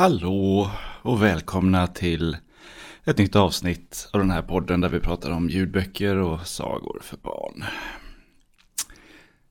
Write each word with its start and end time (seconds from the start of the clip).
Hallå 0.00 0.70
och 1.02 1.22
välkomna 1.22 1.86
till 1.86 2.36
ett 3.04 3.18
nytt 3.18 3.36
avsnitt 3.36 4.08
av 4.12 4.20
den 4.20 4.30
här 4.30 4.42
podden 4.42 4.80
där 4.80 4.88
vi 4.88 5.00
pratar 5.00 5.30
om 5.30 5.48
ljudböcker 5.48 6.16
och 6.16 6.46
sagor 6.46 7.00
för 7.02 7.16
barn. 7.16 7.64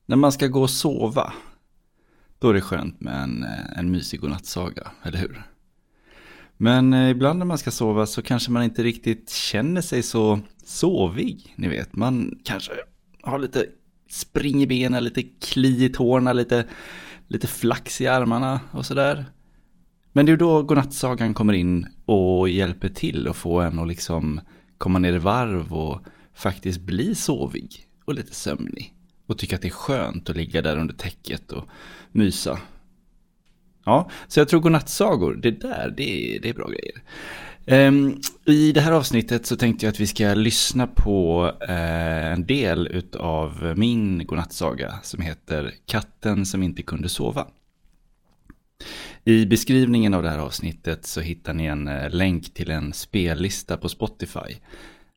När 0.05 0.15
man 0.15 0.31
ska 0.31 0.47
gå 0.47 0.61
och 0.61 0.69
sova, 0.69 1.33
då 2.39 2.49
är 2.49 2.53
det 2.53 2.61
skönt 2.61 3.01
med 3.01 3.23
en, 3.23 3.45
en 3.75 3.91
mysig 3.91 4.19
godnattsaga, 4.19 4.91
eller 5.03 5.17
hur? 5.17 5.43
Men 6.57 6.93
eh, 6.93 7.09
ibland 7.09 7.39
när 7.39 7.45
man 7.45 7.57
ska 7.57 7.71
sova 7.71 8.05
så 8.05 8.21
kanske 8.21 8.51
man 8.51 8.63
inte 8.63 8.83
riktigt 8.83 9.29
känner 9.29 9.81
sig 9.81 10.03
så 10.03 10.39
sovig, 10.63 11.53
ni 11.55 11.67
vet. 11.67 11.95
Man 11.95 12.39
kanske 12.43 12.71
har 13.21 13.39
lite 13.39 13.65
spring 14.09 14.61
i 14.61 14.67
benen, 14.67 15.03
lite 15.03 15.23
kli 15.23 15.85
i 15.85 15.89
tårna, 15.89 16.33
lite, 16.33 16.65
lite 17.27 17.47
flax 17.47 18.01
i 18.01 18.07
armarna 18.07 18.59
och 18.71 18.85
sådär. 18.85 19.25
Men 20.19 20.25
det 20.25 20.31
är 20.31 20.37
då 20.37 20.63
godnattsagan 20.63 21.33
kommer 21.33 21.53
in 21.53 21.87
och 22.05 22.49
hjälper 22.49 22.89
till 22.89 23.27
att 23.27 23.35
få 23.35 23.59
en 23.59 23.79
att 23.79 23.87
liksom 23.87 24.41
komma 24.77 24.99
ner 24.99 25.13
i 25.13 25.17
varv 25.17 25.73
och 25.73 26.01
faktiskt 26.33 26.81
bli 26.81 27.15
sovig 27.15 27.87
och 28.05 28.13
lite 28.13 28.35
sömnig. 28.35 28.93
Och 29.25 29.37
tycka 29.37 29.55
att 29.55 29.61
det 29.61 29.67
är 29.67 29.71
skönt 29.71 30.29
att 30.29 30.35
ligga 30.35 30.61
där 30.61 30.77
under 30.77 30.93
täcket 30.93 31.51
och 31.51 31.65
mysa. 32.11 32.59
Ja, 33.85 34.09
så 34.27 34.39
jag 34.39 34.49
tror 34.49 34.59
godnattsagor, 34.59 35.35
det 35.35 35.51
där, 35.51 35.93
det 35.97 36.35
är, 36.35 36.39
det 36.39 36.49
är 36.49 36.53
bra 36.53 36.67
grejer. 36.67 37.01
Um, 37.87 38.21
I 38.45 38.71
det 38.71 38.81
här 38.81 38.91
avsnittet 38.91 39.45
så 39.45 39.55
tänkte 39.55 39.85
jag 39.85 39.91
att 39.91 39.99
vi 39.99 40.07
ska 40.07 40.33
lyssna 40.33 40.87
på 40.87 41.43
uh, 41.69 42.31
en 42.33 42.45
del 42.45 43.03
av 43.19 43.73
min 43.77 44.25
godnattsaga 44.27 44.99
som 45.03 45.21
heter 45.21 45.73
Katten 45.85 46.45
som 46.45 46.63
inte 46.63 46.81
kunde 46.81 47.09
sova. 47.09 47.47
I 49.23 49.45
beskrivningen 49.45 50.13
av 50.13 50.23
det 50.23 50.29
här 50.29 50.39
avsnittet 50.39 51.05
så 51.05 51.21
hittar 51.21 51.53
ni 51.53 51.65
en 51.65 51.87
eh, 51.87 52.09
länk 52.09 52.53
till 52.53 52.71
en 52.71 52.93
spellista 52.93 53.77
på 53.77 53.89
Spotify. 53.89 54.55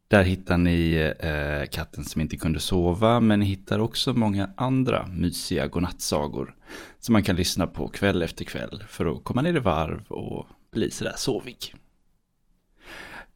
Där 0.08 0.22
hittar 0.22 0.58
ni 0.58 0.94
eh, 1.20 1.70
Katten 1.70 2.04
som 2.04 2.20
inte 2.20 2.36
kunde 2.36 2.60
sova, 2.60 3.20
men 3.20 3.40
ni 3.40 3.46
hittar 3.46 3.78
också 3.78 4.12
många 4.12 4.50
andra 4.56 5.06
mysiga 5.06 5.66
godnattsagor 5.66 6.54
som 7.00 7.12
man 7.12 7.22
kan 7.22 7.36
lyssna 7.36 7.66
på 7.66 7.88
kväll 7.88 8.22
efter 8.22 8.44
kväll 8.44 8.84
för 8.88 9.06
att 9.06 9.24
komma 9.24 9.42
ner 9.42 9.56
i 9.56 9.58
varv 9.58 10.02
och 10.08 10.46
bli 10.72 10.90
sådär 10.90 11.14
sovig. 11.16 11.74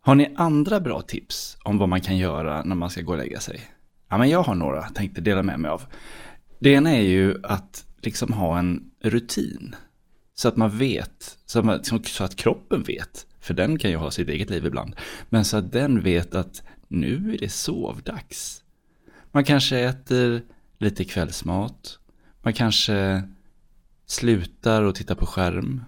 Har 0.00 0.14
ni 0.14 0.34
andra 0.36 0.80
bra 0.80 1.02
tips 1.02 1.56
om 1.64 1.78
vad 1.78 1.88
man 1.88 2.00
kan 2.00 2.16
göra 2.16 2.62
när 2.64 2.76
man 2.76 2.90
ska 2.90 3.00
gå 3.00 3.12
och 3.12 3.18
lägga 3.18 3.40
sig? 3.40 3.60
Ja, 4.08 4.18
men 4.18 4.30
jag 4.30 4.42
har 4.42 4.54
några, 4.54 4.82
tänkte 4.82 5.20
dela 5.20 5.42
med 5.42 5.60
mig 5.60 5.70
av. 5.70 5.82
Det 6.58 6.70
ena 6.70 6.90
är 6.90 7.02
ju 7.02 7.40
att 7.42 7.86
liksom 8.02 8.32
ha 8.32 8.58
en 8.58 8.90
rutin. 9.02 9.74
Så 10.38 10.48
att 10.48 10.56
man 10.56 10.78
vet, 10.78 11.38
så 11.46 11.58
att, 11.58 11.64
man, 11.64 11.84
så 11.84 12.24
att 12.24 12.36
kroppen 12.36 12.82
vet, 12.82 13.26
för 13.40 13.54
den 13.54 13.78
kan 13.78 13.90
ju 13.90 13.96
ha 13.96 14.10
sitt 14.10 14.28
eget 14.28 14.50
liv 14.50 14.66
ibland, 14.66 14.96
men 15.28 15.44
så 15.44 15.56
att 15.56 15.72
den 15.72 16.02
vet 16.02 16.34
att 16.34 16.62
nu 16.88 17.34
är 17.34 17.38
det 17.38 17.48
sovdags. 17.48 18.62
Man 19.32 19.44
kanske 19.44 19.78
äter 19.78 20.42
lite 20.78 21.04
kvällsmat, 21.04 21.98
man 22.42 22.52
kanske 22.52 23.22
slutar 24.06 24.82
och 24.82 24.94
tittar 24.94 25.14
på 25.14 25.26
skärm, 25.26 25.84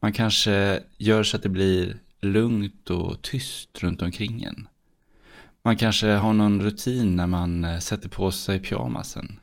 man 0.00 0.12
kanske 0.12 0.82
gör 0.98 1.22
så 1.22 1.36
att 1.36 1.42
det 1.42 1.48
blir 1.48 1.96
lugnt 2.20 2.90
och 2.90 3.22
tyst 3.22 3.82
runt 3.82 4.02
omkring 4.02 4.42
en. 4.42 4.68
Man 5.62 5.76
kanske 5.76 6.08
har 6.08 6.32
någon 6.32 6.62
rutin 6.62 7.16
när 7.16 7.26
man 7.26 7.64
eh, 7.64 7.78
sätter 7.78 8.08
på 8.08 8.30
sig 8.30 8.60
pyjamasen. 8.60 9.40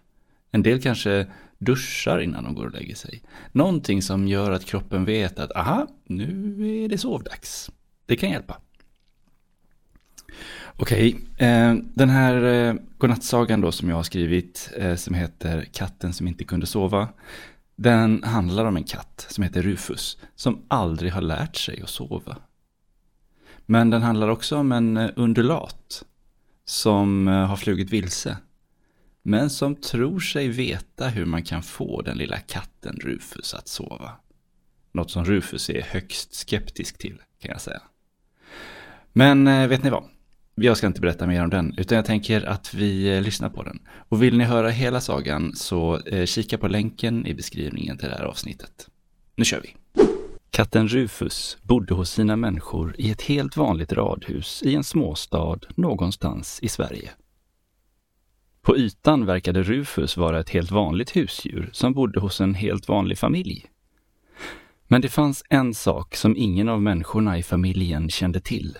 En 0.51 0.63
del 0.63 0.81
kanske 0.81 1.27
duschar 1.57 2.19
innan 2.19 2.43
de 2.43 2.55
går 2.55 2.65
och 2.65 2.73
lägger 2.73 2.95
sig. 2.95 3.21
Någonting 3.51 4.01
som 4.01 4.27
gör 4.27 4.51
att 4.51 4.65
kroppen 4.65 5.05
vet 5.05 5.39
att 5.39 5.55
aha, 5.55 5.87
nu 6.05 6.83
är 6.83 6.89
det 6.89 6.97
sovdags. 6.97 7.71
Det 8.05 8.15
kan 8.15 8.29
hjälpa. 8.29 8.57
Okej, 10.79 11.17
eh, 11.37 11.75
den 11.93 12.09
här 12.09 12.43
eh, 12.43 12.75
godnattsagan 12.97 13.61
då 13.61 13.71
som 13.71 13.89
jag 13.89 13.95
har 13.95 14.03
skrivit 14.03 14.71
eh, 14.77 14.95
som 14.95 15.13
heter 15.13 15.65
Katten 15.73 16.13
som 16.13 16.27
inte 16.27 16.43
kunde 16.43 16.65
sova. 16.65 17.07
Den 17.75 18.23
handlar 18.23 18.65
om 18.65 18.77
en 18.77 18.83
katt 18.83 19.27
som 19.29 19.43
heter 19.43 19.61
Rufus 19.61 20.17
som 20.35 20.65
aldrig 20.67 21.11
har 21.11 21.21
lärt 21.21 21.55
sig 21.55 21.81
att 21.81 21.89
sova. 21.89 22.37
Men 23.65 23.89
den 23.89 24.01
handlar 24.01 24.27
också 24.27 24.57
om 24.57 24.71
en 24.71 24.97
eh, 24.97 25.09
undulat 25.15 26.03
som 26.65 27.27
har 27.27 27.55
flugit 27.55 27.89
vilse. 27.89 28.37
Men 29.29 29.49
som 29.49 29.75
tror 29.75 30.19
sig 30.19 30.47
veta 30.47 31.07
hur 31.07 31.25
man 31.25 31.43
kan 31.43 31.63
få 31.63 32.01
den 32.01 32.17
lilla 32.17 32.37
katten 32.37 32.95
Rufus 32.95 33.53
att 33.53 33.67
sova. 33.67 34.11
Något 34.91 35.11
som 35.11 35.25
Rufus 35.25 35.69
är 35.69 35.81
högst 35.81 36.33
skeptisk 36.33 36.97
till, 36.97 37.21
kan 37.41 37.51
jag 37.51 37.61
säga. 37.61 37.81
Men 39.13 39.47
eh, 39.47 39.67
vet 39.67 39.83
ni 39.83 39.89
vad? 39.89 40.03
Jag 40.55 40.77
ska 40.77 40.87
inte 40.87 41.01
berätta 41.01 41.27
mer 41.27 41.43
om 41.43 41.49
den, 41.49 41.75
utan 41.77 41.95
jag 41.95 42.05
tänker 42.05 42.43
att 42.43 42.73
vi 42.73 43.15
eh, 43.15 43.21
lyssnar 43.21 43.49
på 43.49 43.63
den. 43.63 43.79
Och 44.09 44.23
vill 44.23 44.37
ni 44.37 44.43
höra 44.43 44.69
hela 44.69 45.01
sagan 45.01 45.55
så 45.55 45.99
eh, 45.99 46.25
kika 46.25 46.57
på 46.57 46.67
länken 46.67 47.27
i 47.27 47.33
beskrivningen 47.33 47.97
till 47.97 48.09
det 48.09 48.15
här 48.15 48.25
avsnittet. 48.25 48.87
Nu 49.35 49.45
kör 49.45 49.61
vi! 49.61 49.75
Katten 50.49 50.87
Rufus 50.87 51.57
bodde 51.61 51.93
hos 51.93 52.11
sina 52.11 52.35
människor 52.35 52.95
i 52.97 53.11
ett 53.11 53.21
helt 53.21 53.57
vanligt 53.57 53.93
radhus 53.93 54.63
i 54.63 54.75
en 54.75 54.83
småstad 54.83 55.59
någonstans 55.75 56.59
i 56.61 56.69
Sverige. 56.69 57.11
På 58.67 58.77
ytan 58.77 59.25
verkade 59.25 59.63
Rufus 59.63 60.17
vara 60.17 60.39
ett 60.39 60.49
helt 60.49 60.71
vanligt 60.71 61.15
husdjur 61.15 61.69
som 61.73 61.93
bodde 61.93 62.19
hos 62.19 62.41
en 62.41 62.53
helt 62.53 62.89
vanlig 62.89 63.17
familj. 63.17 63.65
Men 64.87 65.01
det 65.01 65.09
fanns 65.09 65.43
en 65.49 65.73
sak 65.73 66.15
som 66.15 66.37
ingen 66.37 66.69
av 66.69 66.81
människorna 66.81 67.37
i 67.37 67.43
familjen 67.43 68.09
kände 68.09 68.39
till, 68.39 68.77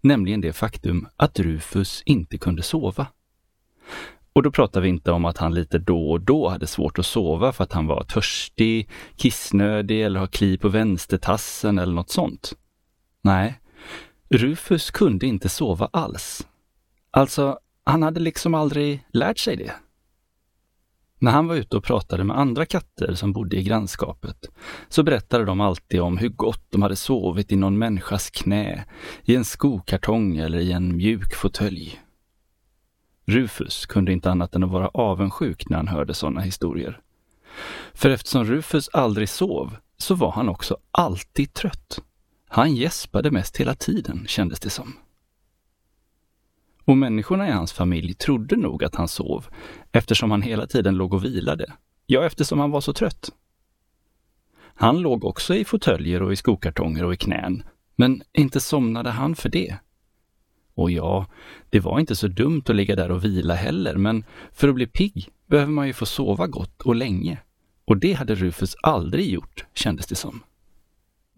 nämligen 0.00 0.40
det 0.40 0.52
faktum 0.52 1.08
att 1.16 1.40
Rufus 1.40 2.02
inte 2.06 2.38
kunde 2.38 2.62
sova. 2.62 3.06
Och 4.32 4.42
då 4.42 4.50
pratar 4.50 4.80
vi 4.80 4.88
inte 4.88 5.12
om 5.12 5.24
att 5.24 5.38
han 5.38 5.54
lite 5.54 5.78
då 5.78 6.10
och 6.10 6.20
då 6.20 6.48
hade 6.48 6.66
svårt 6.66 6.98
att 6.98 7.06
sova 7.06 7.52
för 7.52 7.64
att 7.64 7.72
han 7.72 7.86
var 7.86 8.04
törstig, 8.04 8.90
kissnödig 9.16 10.02
eller 10.02 10.20
har 10.20 10.26
kli 10.26 10.58
på 10.58 10.68
vänstertassen 10.68 11.78
eller 11.78 11.94
något 11.94 12.10
sånt. 12.10 12.52
Nej, 13.22 13.60
Rufus 14.28 14.90
kunde 14.90 15.26
inte 15.26 15.48
sova 15.48 15.88
alls. 15.92 16.46
Alltså, 17.10 17.58
han 17.86 18.02
hade 18.02 18.20
liksom 18.20 18.54
aldrig 18.54 19.06
lärt 19.12 19.38
sig 19.38 19.56
det. 19.56 19.72
När 21.18 21.30
han 21.30 21.46
var 21.46 21.54
ute 21.54 21.76
och 21.76 21.84
pratade 21.84 22.24
med 22.24 22.38
andra 22.38 22.66
katter 22.66 23.14
som 23.14 23.32
bodde 23.32 23.56
i 23.56 23.62
grannskapet 23.62 24.50
så 24.88 25.02
berättade 25.02 25.44
de 25.44 25.60
alltid 25.60 26.00
om 26.00 26.18
hur 26.18 26.28
gott 26.28 26.66
de 26.70 26.82
hade 26.82 26.96
sovit 26.96 27.52
i 27.52 27.56
någon 27.56 27.78
människas 27.78 28.30
knä, 28.30 28.84
i 29.24 29.36
en 29.36 29.44
skokartong 29.44 30.36
eller 30.36 30.58
i 30.58 30.72
en 30.72 30.96
mjuk 30.96 31.34
fåtölj. 31.34 32.00
Rufus 33.26 33.86
kunde 33.86 34.12
inte 34.12 34.30
annat 34.30 34.54
än 34.54 34.64
att 34.64 34.70
vara 34.70 34.88
avundsjuk 34.88 35.68
när 35.68 35.76
han 35.76 35.88
hörde 35.88 36.14
sådana 36.14 36.40
historier. 36.40 37.00
För 37.94 38.10
eftersom 38.10 38.44
Rufus 38.44 38.88
aldrig 38.92 39.28
sov 39.28 39.76
så 39.96 40.14
var 40.14 40.32
han 40.32 40.48
också 40.48 40.76
alltid 40.90 41.52
trött. 41.52 41.98
Han 42.48 42.74
gäspade 42.74 43.30
mest 43.30 43.56
hela 43.56 43.74
tiden, 43.74 44.24
kändes 44.28 44.60
det 44.60 44.70
som. 44.70 44.96
Och 46.86 46.96
människorna 46.96 47.48
i 47.48 47.50
hans 47.50 47.72
familj 47.72 48.14
trodde 48.14 48.56
nog 48.56 48.84
att 48.84 48.94
han 48.94 49.08
sov 49.08 49.46
eftersom 49.92 50.30
han 50.30 50.42
hela 50.42 50.66
tiden 50.66 50.94
låg 50.94 51.14
och 51.14 51.24
vilade. 51.24 51.72
Ja, 52.06 52.24
eftersom 52.24 52.58
han 52.58 52.70
var 52.70 52.80
så 52.80 52.92
trött. 52.92 53.32
Han 54.74 54.98
låg 54.98 55.24
också 55.24 55.54
i 55.54 55.64
fåtöljer 55.64 56.22
och 56.22 56.32
i 56.32 56.36
skokartonger 56.36 57.04
och 57.04 57.14
i 57.14 57.16
knän, 57.16 57.62
men 57.96 58.22
inte 58.32 58.60
somnade 58.60 59.10
han 59.10 59.36
för 59.36 59.48
det. 59.48 59.76
Och 60.74 60.90
ja, 60.90 61.26
det 61.70 61.80
var 61.80 62.00
inte 62.00 62.16
så 62.16 62.28
dumt 62.28 62.62
att 62.66 62.76
ligga 62.76 62.96
där 62.96 63.10
och 63.10 63.24
vila 63.24 63.54
heller, 63.54 63.96
men 63.96 64.24
för 64.52 64.68
att 64.68 64.74
bli 64.74 64.86
pigg 64.86 65.28
behöver 65.46 65.72
man 65.72 65.86
ju 65.86 65.92
få 65.92 66.06
sova 66.06 66.46
gott 66.46 66.82
och 66.82 66.94
länge. 66.94 67.38
Och 67.84 67.96
det 67.96 68.12
hade 68.12 68.34
Rufus 68.34 68.76
aldrig 68.82 69.30
gjort, 69.30 69.64
kändes 69.74 70.06
det 70.06 70.14
som. 70.14 70.42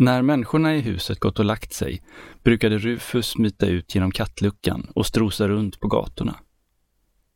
När 0.00 0.22
människorna 0.22 0.76
i 0.76 0.80
huset 0.80 1.20
gått 1.20 1.38
och 1.38 1.44
lagt 1.44 1.72
sig 1.72 2.02
brukade 2.42 2.78
Rufus 2.78 3.26
smita 3.26 3.66
ut 3.66 3.94
genom 3.94 4.10
kattluckan 4.10 4.90
och 4.94 5.06
strosa 5.06 5.48
runt 5.48 5.80
på 5.80 5.88
gatorna. 5.88 6.34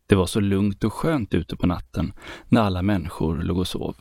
Det 0.06 0.14
var 0.14 0.26
så 0.26 0.41
lugnt 0.41 0.85
och 0.85 0.93
skönt 0.93 1.35
ute 1.35 1.56
på 1.56 1.67
natten 1.67 2.12
när 2.49 2.61
alla 2.61 2.82
människor 2.82 3.43
låg 3.43 3.59
och 3.59 3.67
sov. 3.67 3.97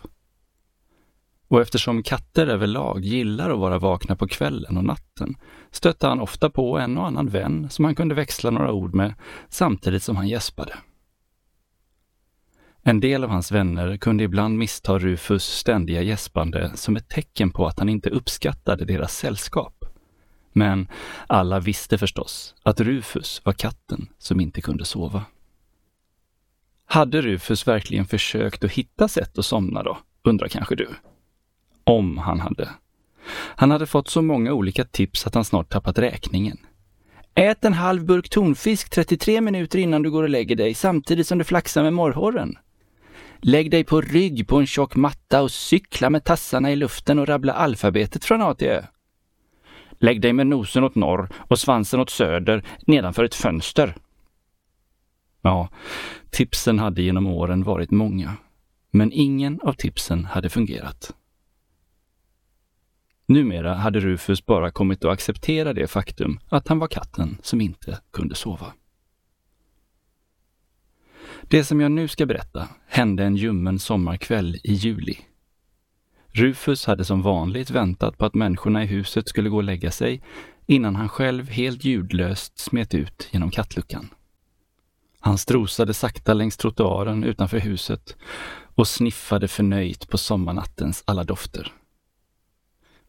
Och 1.48 1.62
eftersom 1.62 2.04
katter 2.04 2.48
överlag 2.48 3.06
gillar 3.06 3.50
att 3.50 3.60
vara 3.60 3.80
vakna 3.80 4.16
på 4.16 4.28
kvällen 4.28 4.78
och 4.78 4.86
natten 4.86 5.36
stötte 5.72 6.08
han 6.08 6.20
ofta 6.20 6.50
på 6.50 6.78
en 6.78 6.98
och 6.98 7.08
annan 7.08 7.28
vän 7.28 7.70
som 7.70 7.86
han 7.86 7.96
kunde 7.96 8.16
växla 8.16 8.52
några 8.52 8.72
ord 8.72 8.96
med 8.96 9.14
samtidigt 9.50 10.04
som 10.04 10.16
han 10.16 10.28
gäspade. 10.28 10.74
En 12.84 13.00
del 13.00 13.24
av 13.24 13.30
hans 13.30 13.52
vänner 13.52 13.98
kunde 13.98 14.24
ibland 14.24 14.58
missta 14.58 14.98
Rufus 14.98 15.44
ständiga 15.44 16.02
gäspande 16.02 16.72
som 16.76 16.96
ett 16.96 17.10
tecken 17.10 17.52
på 17.52 17.68
att 17.68 17.80
han 17.80 17.90
inte 17.90 18.10
uppskattade 18.10 18.86
deras 18.86 19.18
sällskap. 19.18 19.86
Men 20.54 20.88
alla 21.28 21.60
visste 21.60 21.98
förstås 21.98 22.56
att 22.64 22.80
Rufus 22.80 23.42
var 23.46 23.54
katten 23.54 24.08
som 24.18 24.40
inte 24.40 24.62
kunde 24.62 24.86
sova. 24.86 25.24
Hade 26.86 27.22
Rufus 27.22 27.68
verkligen 27.68 28.06
försökt 28.06 28.64
att 28.64 28.72
hitta 28.72 29.08
sätt 29.08 29.38
att 29.38 29.46
somna 29.46 29.84
då, 29.84 29.98
undrar 30.24 30.48
kanske 30.48 30.76
du? 30.76 30.90
Om 31.84 32.18
han 32.18 32.40
hade. 32.40 32.70
Han 33.56 33.72
hade 33.72 33.86
fått 33.86 34.10
så 34.10 34.22
många 34.22 34.54
olika 34.54 34.86
tips 34.86 35.28
att 35.28 35.36
han 35.36 35.46
snart 35.46 35.70
tappat 35.70 35.98
räkningen. 35.98 36.58
Ät 37.36 37.66
en 37.66 37.74
halv 37.74 38.06
burk 38.06 38.30
tonfisk 38.30 38.90
33 38.90 39.42
minuter 39.42 39.80
innan 39.80 40.02
du 40.02 40.12
går 40.12 40.24
och 40.24 40.30
lägger 40.30 40.56
dig 40.56 40.74
samtidigt 40.74 41.28
som 41.28 41.38
du 41.38 41.44
flaxar 41.44 41.84
med 41.84 41.94
morrhåren. 41.94 42.58
Lägg 43.44 43.72
dig 43.72 43.84
på 43.84 44.02
rygg 44.02 44.48
på 44.48 44.58
en 44.60 44.68
tjock 44.68 44.96
matta 44.96 45.42
och 45.42 45.52
cykla 45.52 46.10
med 46.10 46.24
tassarna 46.24 46.72
i 46.72 46.76
luften 46.76 47.20
och 47.20 47.28
rabbla 47.28 47.54
alfabetet 47.54 48.26
från 48.26 48.42
A 48.42 48.54
till 48.54 48.68
Ö. 48.68 48.84
Lägg 49.92 50.22
dig 50.22 50.34
med 50.34 50.48
nosen 50.48 50.84
åt 50.84 50.96
norr 50.96 51.30
och 51.38 51.60
svansen 51.60 52.00
åt 52.00 52.10
söder 52.10 52.64
nedanför 52.88 53.24
ett 53.24 53.36
fönster. 53.36 53.96
Ja, 55.42 55.70
tipsen 56.30 56.80
hade 56.80 57.02
genom 57.02 57.28
åren 57.28 57.64
varit 57.64 57.92
många, 57.92 58.34
men 58.92 59.12
ingen 59.12 59.60
av 59.62 59.74
tipsen 59.74 60.26
hade 60.26 60.50
fungerat. 60.50 61.16
Numera 63.26 63.74
hade 63.74 64.00
Rufus 64.00 64.46
bara 64.46 64.72
kommit 64.72 65.06
att 65.06 65.12
acceptera 65.12 65.74
det 65.74 65.88
faktum 65.88 66.40
att 66.50 66.68
han 66.68 66.80
var 66.80 66.88
katten 66.88 67.38
som 67.42 67.62
inte 67.62 68.00
kunde 68.12 68.36
sova. 68.36 68.74
Det 71.48 71.64
som 71.64 71.82
jag 71.82 71.92
nu 71.92 72.08
ska 72.08 72.26
berätta 72.26 72.68
hände 72.88 73.24
en 73.24 73.36
ljummen 73.36 73.80
sommarkväll 73.80 74.56
i 74.64 74.74
juli. 74.74 75.18
Rufus 76.34 76.86
hade 76.86 77.06
som 77.06 77.22
vanligt 77.22 77.70
väntat 77.70 78.18
på 78.18 78.26
att 78.26 78.36
människorna 78.36 78.84
i 78.84 78.88
huset 78.88 79.28
skulle 79.28 79.50
gå 79.50 79.58
och 79.58 79.64
lägga 79.64 79.92
sig 79.92 80.22
innan 80.66 80.96
han 80.96 81.10
själv 81.10 81.50
helt 81.50 81.84
ljudlöst 81.84 82.60
smet 82.60 82.94
ut 82.94 83.30
genom 83.32 83.52
kattluckan. 83.52 84.10
Han 85.20 85.38
strosade 85.38 85.94
sakta 85.94 86.34
längs 86.34 86.58
trottoaren 86.58 87.24
utanför 87.24 87.60
huset 87.60 88.18
och 88.76 88.88
sniffade 88.88 89.48
förnöjt 89.48 90.10
på 90.10 90.18
sommarnattens 90.18 91.04
alla 91.08 91.24
dofter. 91.24 91.74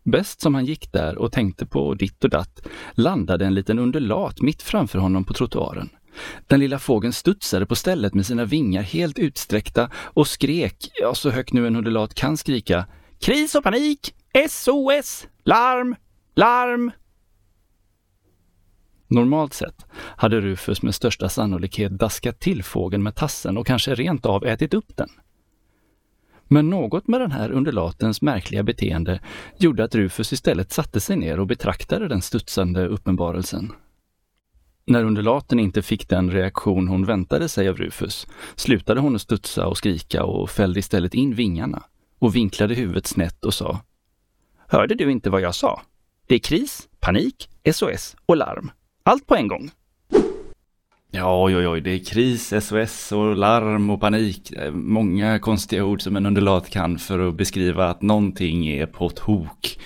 Bäst 0.05 0.40
som 0.40 0.55
han 0.55 0.64
gick 0.64 0.93
där 0.93 1.19
och 1.19 1.32
tänkte 1.32 1.67
på 1.67 1.94
ditt 1.94 2.25
och 2.25 2.31
datt 2.31 2.67
landade 2.93 3.46
en 3.46 3.55
liten 3.55 3.79
undulat 3.79 4.40
mitt 4.40 4.62
framför 4.62 4.99
honom 4.99 5.25
på 5.25 5.32
trottoaren. 5.32 5.90
Den 6.46 6.60
lilla 6.60 6.78
fågeln 6.78 7.12
studsade 7.12 7.66
på 7.66 7.74
stället 7.74 8.14
med 8.14 8.26
sina 8.26 8.44
vingar 8.44 8.82
helt 8.82 9.19
utsträckta 9.19 9.90
och 9.94 10.28
skrek, 10.28 10.90
ja 11.00 11.14
så 11.14 11.30
högt 11.30 11.52
nu 11.52 11.66
en 11.66 11.76
undulat 11.76 12.14
kan 12.14 12.36
skrika, 12.36 12.86
Kris 13.20 13.54
och 13.54 13.62
panik! 13.62 14.14
SOS! 14.48 15.26
Larm! 15.44 15.96
Larm! 16.34 16.90
Normalt 19.08 19.54
sett 19.54 19.86
hade 19.94 20.40
Rufus 20.40 20.82
med 20.82 20.94
största 20.94 21.28
sannolikhet 21.28 21.92
daskat 21.92 22.40
till 22.40 22.62
fågeln 22.62 23.02
med 23.02 23.14
tassen 23.14 23.56
och 23.56 23.66
kanske 23.66 23.94
rent 23.94 24.26
av 24.26 24.46
ätit 24.46 24.74
upp 24.74 24.96
den. 24.96 25.08
Men 26.48 26.70
något 26.70 27.08
med 27.08 27.20
den 27.20 27.32
här 27.32 27.50
undulatens 27.50 28.22
märkliga 28.22 28.62
beteende 28.62 29.20
gjorde 29.56 29.84
att 29.84 29.94
Rufus 29.94 30.32
istället 30.32 30.72
satte 30.72 31.00
sig 31.00 31.16
ner 31.16 31.40
och 31.40 31.46
betraktade 31.46 32.08
den 32.08 32.22
studsande 32.22 32.86
uppenbarelsen. 32.86 33.72
När 34.84 35.05
undulaten 35.05 35.61
inte 35.61 35.82
fick 35.82 36.08
den 36.08 36.31
reaktion 36.31 36.88
hon 36.88 37.05
väntade 37.05 37.49
sig 37.49 37.69
av 37.69 37.76
Rufus 37.76 38.26
slutade 38.56 39.00
hon 39.00 39.14
att 39.14 39.23
studsa 39.23 39.67
och 39.67 39.76
skrika 39.76 40.25
och 40.25 40.50
fällde 40.50 40.81
istället 40.81 41.14
in 41.14 41.34
vingarna 41.34 41.82
och 42.19 42.37
vinklade 42.37 42.75
huvudet 42.75 43.06
snett 43.06 43.44
och 43.44 43.55
sa 43.55 43.81
Hörde 44.69 44.94
du 44.94 45.11
inte 45.11 45.31
vad 45.31 45.40
jag 45.40 45.55
sa? 45.55 45.82
Det 46.26 46.34
är 46.34 46.38
kris, 46.38 46.88
panik, 47.00 47.49
SOS 47.73 48.17
och 48.26 48.37
larm. 48.37 48.70
Allt 49.02 49.26
på 49.26 49.37
en 49.37 49.49
gång. 49.49 49.70
Ja, 51.11 51.44
oj, 51.44 51.56
oj, 51.56 51.69
oj, 51.69 51.81
det 51.81 51.90
är 51.90 52.05
kris, 52.05 52.55
SOS 52.61 53.12
och 53.12 53.37
larm 53.37 53.90
och 53.90 54.00
panik. 54.00 54.52
Eh, 54.52 54.70
många 54.73 55.38
konstiga 55.38 55.84
ord 55.84 56.02
som 56.02 56.17
en 56.17 56.26
undulat 56.26 56.70
kan 56.70 56.99
för 56.99 57.29
att 57.29 57.34
beskriva 57.34 57.88
att 57.88 58.02
någonting 58.02 58.69
är 58.69 58.87
på 58.87 59.08
tok. 59.08 59.79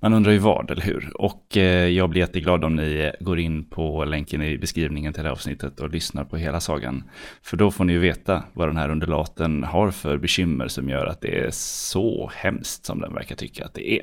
Man 0.00 0.14
undrar 0.14 0.32
ju 0.32 0.38
vad, 0.38 0.70
eller 0.70 0.82
hur? 0.82 1.12
Och 1.14 1.56
eh, 1.56 1.88
jag 1.88 2.10
blir 2.10 2.20
jätteglad 2.20 2.64
om 2.64 2.76
ni 2.76 2.94
eh, 2.94 3.24
går 3.24 3.38
in 3.38 3.64
på 3.64 4.04
länken 4.04 4.42
i 4.42 4.58
beskrivningen 4.58 5.12
till 5.12 5.22
det 5.22 5.28
här 5.28 5.32
avsnittet 5.32 5.80
och 5.80 5.90
lyssnar 5.90 6.24
på 6.24 6.36
hela 6.36 6.60
sagan. 6.60 7.10
För 7.42 7.56
då 7.56 7.70
får 7.70 7.84
ni 7.84 7.92
ju 7.92 7.98
veta 7.98 8.44
vad 8.52 8.68
den 8.68 8.76
här 8.76 8.90
undulaten 8.90 9.64
har 9.64 9.90
för 9.90 10.18
bekymmer 10.18 10.68
som 10.68 10.88
gör 10.88 11.06
att 11.06 11.20
det 11.20 11.38
är 11.38 11.50
så 11.50 12.30
hemskt 12.34 12.84
som 12.84 13.00
den 13.00 13.14
verkar 13.14 13.36
tycka 13.36 13.64
att 13.64 13.74
det 13.74 13.92
är. 13.92 14.02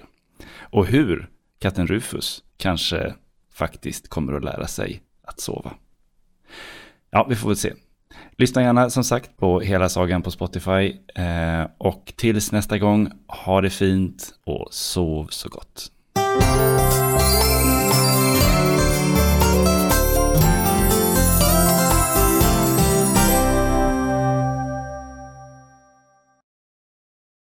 Och 0.60 0.86
hur 0.86 1.30
katten 1.60 1.88
Rufus 1.88 2.44
kanske 2.58 3.14
faktiskt 3.54 4.10
kommer 4.10 4.34
att 4.34 4.44
lära 4.44 4.68
sig 4.68 5.02
att 5.24 5.40
sova. 5.40 5.74
Ja, 7.12 7.26
vi 7.30 7.36
får 7.36 7.50
väl 7.50 7.58
se. 7.58 7.74
Lyssna 8.38 8.62
gärna 8.62 8.90
som 8.90 9.04
sagt 9.04 9.38
på 9.38 9.60
hela 9.60 9.90
sagan 9.90 10.22
på 10.22 10.32
Spotify. 10.32 10.96
Eh, 11.16 11.68
och 11.78 12.14
tills 12.16 12.52
nästa 12.52 12.78
gång, 12.78 13.12
ha 13.28 13.62
det 13.62 13.70
fint 13.70 14.34
och 14.46 14.68
sov 14.72 15.28
så 15.30 15.50
gott. 15.50 15.92